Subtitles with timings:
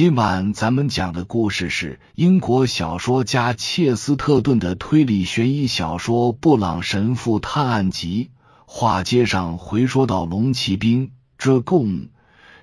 [0.00, 8.30] 今晚咱们讲的故事是英国小说家切斯特顿的推理悬疑小说《布朗神父探案集》。
[8.64, 12.08] 话接上回说到龙骑兵 （Dragoon）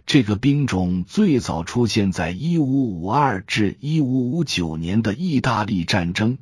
[0.07, 6.39] 这个兵种，最早出现在一五五二至一五五九年的意大利战争。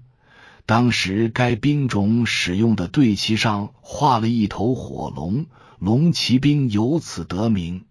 [0.66, 5.46] 当时该兵种使用的队旗上画了一头火龙，
[5.78, 7.84] 龙骑兵由此得名。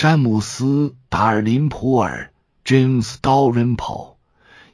[0.00, 0.64] 詹姆斯·
[1.10, 2.32] 达尔林普尔
[2.64, 4.14] （James Dalrymple，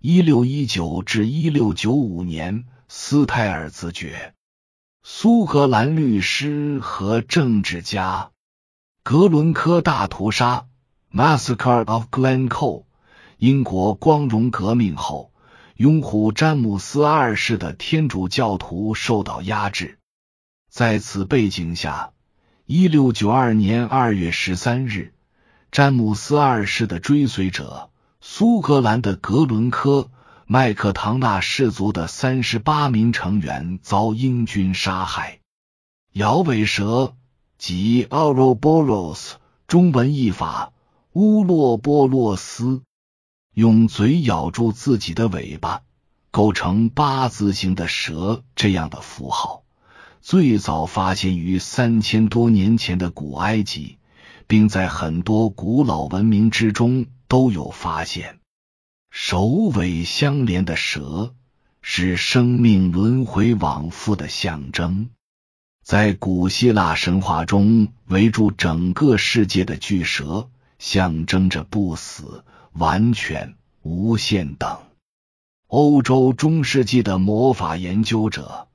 [0.00, 4.34] 一六一九至一六九五年），斯泰尔子爵，
[5.02, 8.30] 苏格兰律师和政治家。
[9.02, 10.66] 格伦科大屠杀
[11.12, 12.84] （Massacre of Glencoe），
[13.38, 15.32] 英国光荣革命后，
[15.74, 19.98] 拥护詹姆斯二世的天主教徒受到压制。
[20.70, 22.12] 在此背景下，
[22.64, 25.14] 一六九二年二月十三日。
[25.70, 30.10] 詹姆斯二世的追随者，苏格兰的格伦科
[30.46, 35.40] 麦克唐纳氏族的三十八名成员遭英军杀害。
[36.12, 37.14] 摇尾蛇
[37.58, 39.32] 即 Ouroboros，
[39.66, 40.72] 中文译法
[41.12, 42.82] 乌洛波洛斯，
[43.52, 45.82] 用嘴咬住自己的尾巴，
[46.30, 49.64] 构成八字形的蛇这样的符号，
[50.22, 53.98] 最早发现于三千多年前的古埃及。
[54.46, 58.38] 并在很多古老文明之中都有发现。
[59.10, 61.34] 首尾相连的蛇
[61.80, 65.10] 是生命轮回往复的象征。
[65.82, 74.78] 在古希腊神话中，围住整个世界的巨蛇象征着不死、完全、无限等。
[75.68, 78.68] 欧洲中世纪的魔法研究者。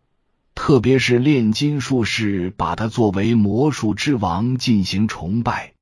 [0.54, 5.74] 特别是炼金术士把他作为魔术之王进行崇拜。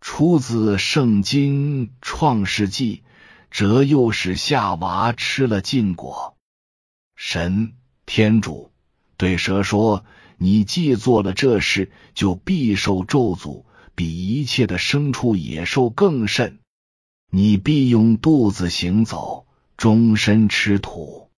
[0.00, 3.02] 出自圣经创世纪，
[3.50, 6.36] 这又使夏娃吃了禁果。
[7.16, 7.72] 神
[8.04, 8.70] 天主
[9.16, 10.04] 对蛇说
[10.38, 13.64] ：“你既做了这事，就必受咒诅，
[13.94, 16.60] 比一切的牲畜野兽更甚。
[17.30, 19.46] 你必用肚子行走，
[19.76, 21.30] 终身吃土。”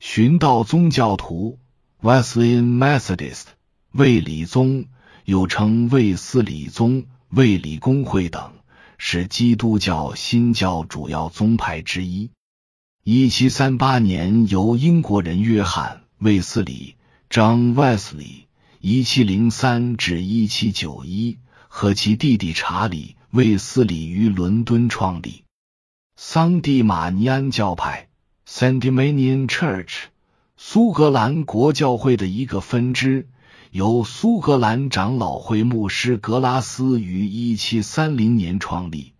[0.00, 1.58] 寻道宗教徒。
[2.04, 3.44] Wesleyan Methodist
[3.92, 4.88] 卫理宗，
[5.24, 8.52] 又称卫斯理宗、卫理公会等，
[8.98, 12.30] 是基督教新教主要宗派之一。
[13.04, 16.96] 一七三八年，由英国人约翰·卫斯理
[17.30, 18.48] （John Wesley，
[18.80, 21.38] 一七零三至一七九一）
[21.68, 25.44] 和其弟弟查理·卫斯理于伦敦创立
[26.16, 28.10] 桑蒂马尼安教派
[28.46, 30.08] （Sandemanian Church）。
[30.66, 33.28] 苏格兰国教会的一个分支，
[33.70, 39.12] 由苏格兰长老会牧师格拉斯于一七三零年创立。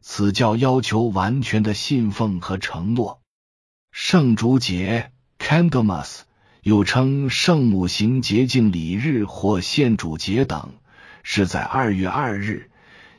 [0.00, 3.20] 此教要求完全的信奉和承诺。
[3.90, 5.10] 圣烛节
[5.40, 6.20] （Candlemas）
[6.62, 10.74] 又称圣母行洁净礼日或献主节等，
[11.24, 12.70] 是在二月二日。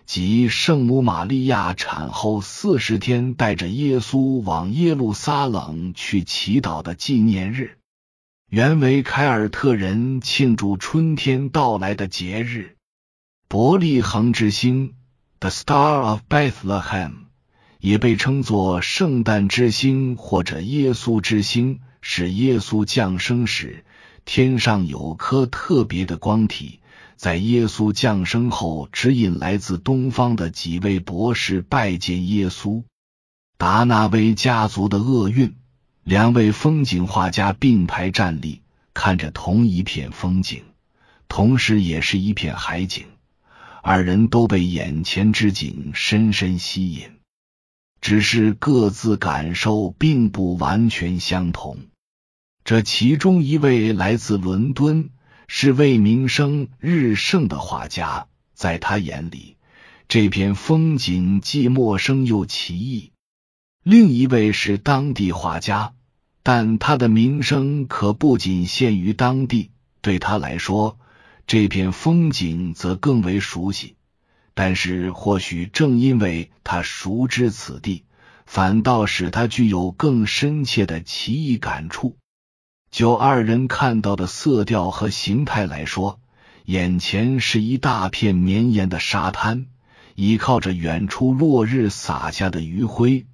[0.05, 7.79] 即圣母玛利亚产后四十天，带着耶稣往耶路撒冷去祈祷的纪念日，
[8.47, 12.75] 原为凯尔特人庆祝春天到来的节日。
[13.47, 14.93] 伯利恒之星
[15.39, 17.13] （The Star of Bethlehem）
[17.79, 23.83] 也被称作圣诞之星或者耶稣之星，是耶稣降生时
[24.23, 26.79] 天上有颗特别的光体。
[27.17, 32.83] 在耶稣降生后，指引来自东方的几位博士拜见耶稣。
[33.57, 35.55] 达纳威家族的厄运，
[36.03, 38.61] 两位风景画家并排站立，
[38.93, 40.63] 看着同一片风景，
[41.29, 43.05] 同时也是一片海景。
[43.81, 47.11] 二人都被眼前之景深深吸引，
[48.01, 51.77] 只是各自感受并不完全相同。
[52.65, 55.11] 这其中一位来自伦敦。
[55.47, 59.57] 是位名声日盛的画家，在他眼里，
[60.07, 63.11] 这片风景既陌生又奇异。
[63.83, 65.93] 另一位是当地画家，
[66.41, 69.71] 但他的名声可不仅限于当地，
[70.01, 70.97] 对他来说，
[71.45, 73.95] 这片风景则更为熟悉。
[74.55, 78.05] 但是，或许正因为他熟知此地，
[78.45, 82.15] 反倒使他具有更深切的奇异感触。
[82.91, 86.19] 就二人看到的色调和形态来说，
[86.65, 89.65] 眼前是一大片绵延的沙滩，
[90.15, 93.25] 依靠着远处落日洒下的余晖，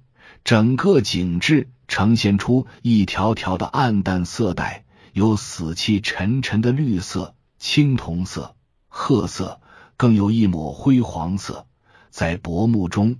[0.44, 8.56] 整个景致呈现出一条条的暗淡色带，有死气沉沉的绿色、青铜色、
[8.88, 9.60] 褐色，
[9.96, 11.66] 更有一抹灰黄色。
[12.10, 13.16] 在薄暮中，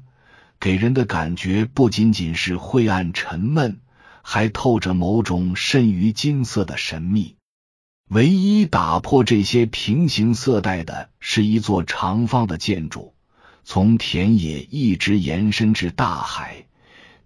[0.59, 3.81] 给人的感觉不仅仅是晦暗沉闷，
[4.23, 7.37] 还透着某种甚于金色的神秘。
[8.09, 13.15] 唯一打破这些平行色带的是一座长方的建筑，
[13.65, 16.67] 从田野一直延伸至大海。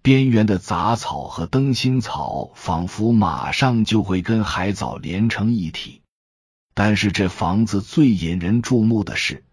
[0.01, 6.01] 边缘的杂草和灯芯草仿佛马上就会跟海藻连成一体。
[6.73, 9.43] 但是这房子最引人注目的是，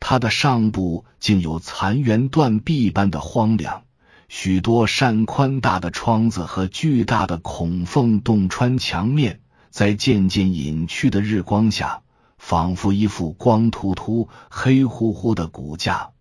[0.00, 3.84] 它的上部竟有残垣断壁般的荒凉，
[4.32, 9.40] 许多扇宽大的窗子和巨大的孔缝洞穿墙面。
[9.70, 12.02] 在渐渐隐去的日光下，
[12.38, 16.12] 仿佛一副光秃秃、黑乎乎的骨架；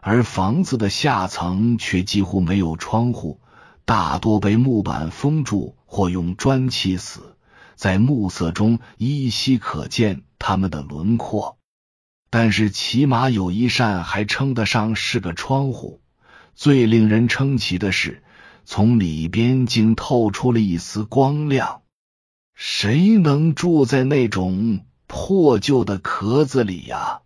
[0.00, 3.40] 而房子的下层却几乎没有窗户，
[3.84, 7.36] 大多被木板封住或用砖砌死，
[7.76, 11.58] 在暮色中依稀可见它们的轮廓。
[12.30, 16.00] 但是，起码有一扇还称得上是个窗户。
[16.54, 18.22] 最令人称奇的是，
[18.64, 21.82] 从里边竟透出了一丝光亮。
[22.54, 27.22] 谁能住在那种破旧的壳子里呀？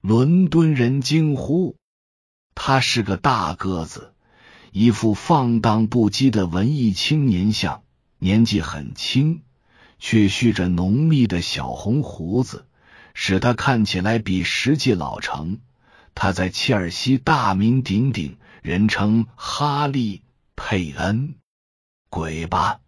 [0.00, 1.76] 伦敦人惊呼。
[2.54, 4.12] 他是个大个子，
[4.72, 7.82] 一副放荡不羁的文艺青年相，
[8.18, 9.42] 年纪很轻，
[9.98, 12.66] 却蓄着浓密的小红胡子，
[13.14, 15.60] 使他看起来比实际老成。
[16.14, 18.36] 他在切尔西大名鼎鼎，
[18.68, 20.18] 人称哈利·
[20.54, 21.36] 佩恩。
[22.10, 22.80] 鬼吧，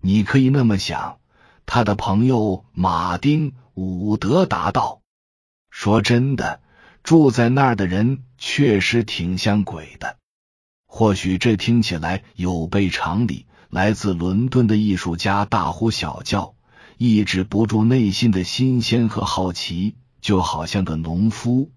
[0.00, 1.20] 你可以那么想。
[1.66, 5.02] 他的朋友马丁·伍德答道
[5.70, 6.60] ：“说真的，
[7.04, 10.16] 住在那儿的人确实挺像鬼的。
[10.88, 13.46] 或许这听起来有悖常理。
[13.68, 16.56] 来自伦敦的艺术家大呼小叫，
[16.98, 21.70] 抑制不住内心的新鲜和好奇，就好像个农夫；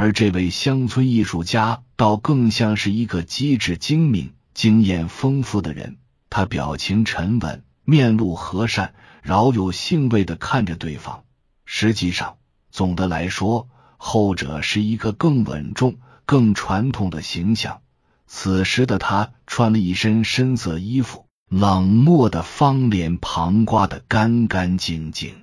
[0.00, 5.96] 而这位乡村艺术家倒更像是一个机智精明、经验丰富的人。
[6.30, 11.24] 他表情沉稳，面露和善。”饶有兴味的看着对方。
[11.64, 12.36] 实际上，
[12.70, 17.82] 总的来说，后者是一个更稳重、更传统的形象。
[18.28, 25.34] 此时的他穿了一身深色衣服，冷漠的方脸旁刮得干干净净。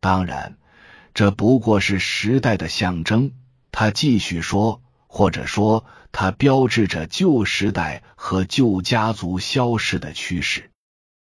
[0.00, 0.58] 当然，
[1.14, 3.30] 这不过是时代的象征。
[3.78, 10.72] 他继续说，或者说，它标志着旧时代和旧家族消失的趋势。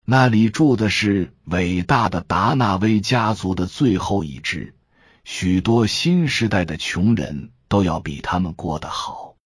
[0.05, 4.75] 那里住的是伟大的达纳威家族的最后一支，
[5.23, 9.37] 许多新时代的穷人都要比他们过得好。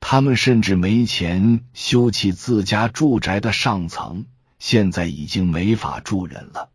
[0.00, 4.26] 他们甚至没钱修起自家住宅的上层，
[4.58, 6.70] 现在已经没法住人了，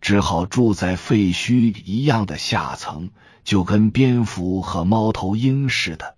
[0.00, 3.10] 只好住在废墟一样的下层，
[3.46, 6.16] 就跟蝙蝠和猫头鹰似的。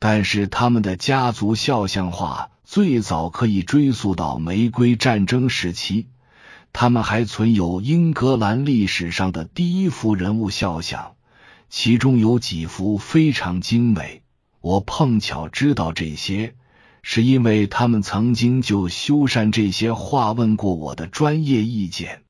[0.00, 2.50] 但是他们的家族肖像画。
[2.68, 6.06] 最早可以追溯到玫瑰战争时期，
[6.72, 11.14] 他们还存有英格兰历史上的第一幅人物肖像，
[11.70, 14.22] 其中有几幅非常精美。
[14.60, 16.56] 我碰巧知道这些，
[17.02, 22.24] 是因为他们曾经就修缮这些画问过我的专业意见，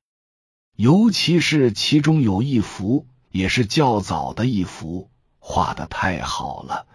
[0.76, 6.86] 尤其是其中有一幅，也是较早的一幅，画的太好了，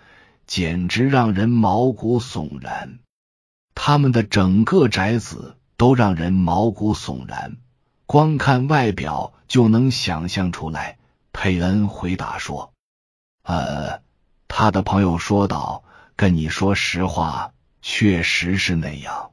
[0.47, 2.99] 简直让人毛骨悚然。
[3.75, 7.57] 他们的整个宅子都让人毛骨悚然，
[8.05, 10.97] 光看外表就能想象出来。
[11.33, 12.73] 佩恩回答说
[13.43, 14.01] ：“呃，
[14.47, 15.83] 他的朋友说道，
[16.15, 19.31] 跟你说实话，确实是那样。”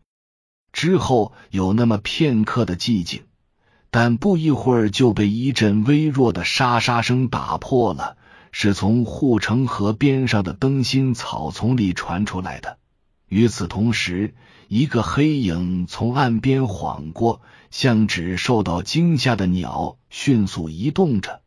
[0.72, 3.24] 之后有那么片刻的寂静，
[3.90, 8.16] 但不一会儿就被一阵微弱的沙沙声打破了，
[8.52, 12.78] 是从护城河边上的灯芯草丛里传出来的。
[13.28, 14.34] 与此同时，
[14.68, 17.40] 一个黑影从岸边晃过，
[17.70, 21.40] 像只受到惊吓的鸟，迅速移动着。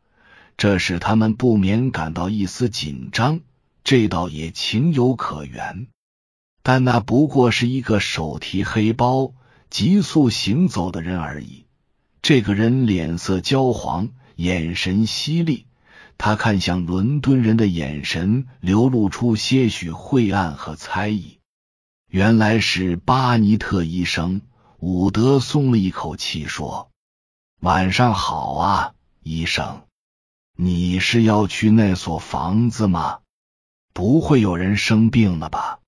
[0.57, 3.39] 这使他们不免感到一丝紧张，
[3.83, 5.87] 这倒也情有可原。
[6.61, 9.33] 但那不过是一个手提黑包、
[9.71, 11.65] 急速行走的人而已。
[12.21, 15.65] 这个人脸色焦黄，眼神犀利，
[16.19, 21.39] 他看向伦敦人的眼神流露出些许晦暗和猜疑。
[22.07, 24.41] 原来是巴尼特医生，
[24.77, 26.91] 伍德松了一口气说
[27.59, 29.81] ：“晚上好啊，医生，
[30.55, 33.21] 你是要去那所房子吗？
[33.93, 35.79] 不会有人生病了吧？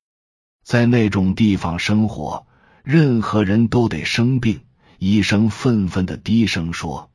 [0.65, 2.47] 在那种地方生活，
[2.83, 4.61] 任何人都得生病。”
[5.05, 7.11] 医生愤愤的低声说：“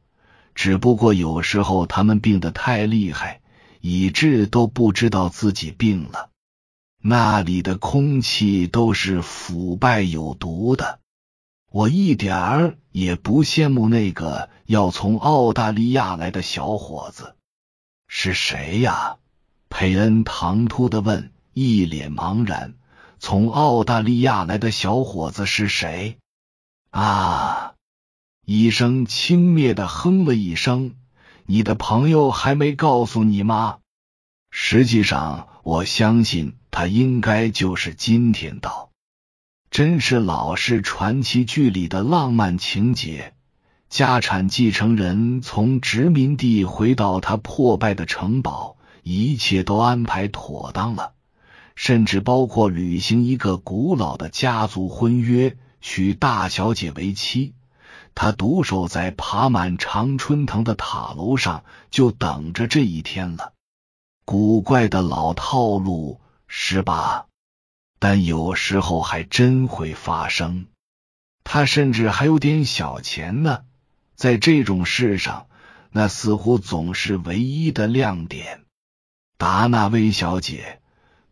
[0.54, 3.40] 只不过有时候他们病得太厉害，
[3.80, 6.28] 以致都不知道自己病了。”
[7.00, 11.00] 那里的空气都是腐败有毒的。
[11.70, 17.36] 我一点儿也不羡慕那个要从澳大利亚来的小伙子。
[18.06, 19.16] 是谁呀？
[19.70, 22.74] 佩恩唐突的问，一脸茫然。
[23.18, 26.18] 从澳大利亚来的小伙子是谁？
[26.90, 27.72] 啊！
[28.50, 30.94] 医生轻蔑的哼了一声。
[31.44, 33.76] 你的朋友还没告诉你吗？
[34.50, 38.88] 实际上，我相信他应该就是今天到。
[39.70, 43.34] 真是老式传奇剧里的浪漫情节。
[43.90, 51.12] 家产继承人从殖民地回到他破败的城堡，一切都安排妥当了，
[51.76, 57.52] 甚至包括履行一个古老的家族婚约，娶大小姐为妻。
[58.20, 63.52] 他独守在爬满常春藤的塔楼上，就等着这一天了。
[64.24, 67.26] 古怪的老套路，是吧？
[68.00, 70.66] 但有时候还真会发生。
[71.44, 73.62] 他甚至还有点小钱呢，
[74.16, 75.46] 在这种事上，
[75.92, 78.64] 那似乎总是唯一的亮点。
[79.36, 80.80] 达纳威小姐，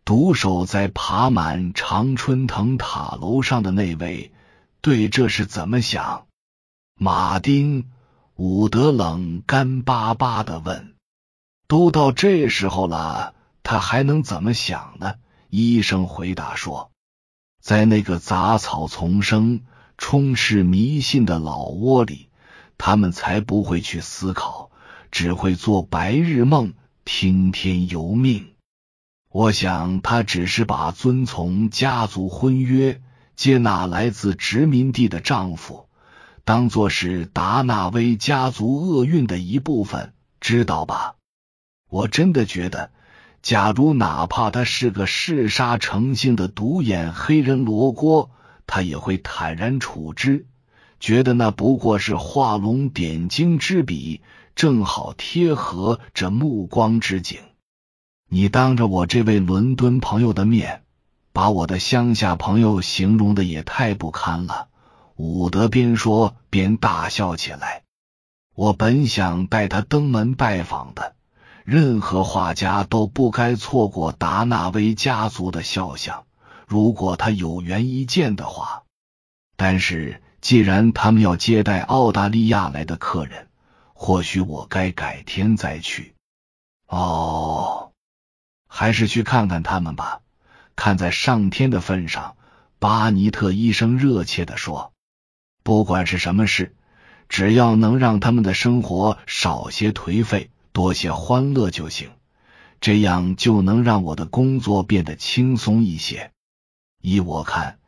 [0.04, 4.32] 独守在爬满常春藤塔楼上的那位，
[4.80, 6.25] 对这是怎么想？
[6.98, 7.82] 马丁·
[8.36, 10.94] 伍德冷干巴巴的问
[11.68, 15.16] ：“都到这时候了，他还能怎么想呢？”
[15.50, 16.90] 医生回答说
[17.60, 19.60] ：“在那个杂草丛生、
[19.98, 22.30] 充斥迷信的老窝里，
[22.78, 24.70] 他们才不会去思考，
[25.10, 26.72] 只会做白日梦，
[27.04, 28.54] 听天由命。
[29.28, 33.02] 我想，他只是把遵从家族婚约、
[33.36, 35.82] 接纳来自殖民地的丈夫。”
[36.46, 41.16] 当做是达纳威家族厄运的一部分，知道吧？
[41.90, 42.92] 我真的觉得，
[43.42, 48.30] 假如哪怕他是个嗜杀成性的独眼黑人罗锅，
[48.64, 50.46] 他也会坦然处之，
[51.00, 54.20] 觉得那不过是画龙点睛之笔，
[54.54, 57.40] 正好贴合这目光之景。
[58.28, 60.84] 你当着我这位伦敦朋友的面，
[61.32, 64.68] 把我的乡下朋友形容的也太不堪了。
[65.16, 67.82] 伍德边说边大笑起来。
[68.54, 71.14] 我本想带他登门拜访的，
[71.64, 76.24] 任何画家都不该错过达纳威家族的肖像，
[76.66, 78.84] 如果他有缘一见的话。
[79.56, 83.48] 但是既然他们要接待澳大利亚来的客人，
[83.94, 86.14] 或许我该改天再去。
[86.86, 87.92] 哦，
[88.68, 90.20] 还是去看看他们吧。
[90.76, 92.36] 看在上天的份上，
[92.78, 94.92] 巴尼特医生热切的说。
[95.66, 96.76] 不管是什么事，
[97.28, 102.10] 只要能让他们的生活少些颓废，多些欢乐就行，
[102.80, 106.30] 这样就能让我的工作变得轻松一些。
[107.02, 107.80] 依我看，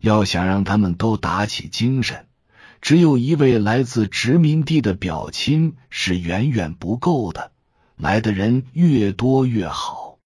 [0.00, 2.26] 要想让他们都打起精神，
[2.80, 7.52] 只有一位来自殖民地的表亲是远远不够的，
[7.96, 10.16] 来的人越多越好。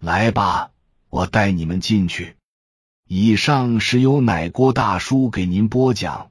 [0.00, 0.70] 来吧，
[1.10, 2.36] 我带你们进去。
[3.08, 6.30] 以上是由奶锅大叔给您播讲。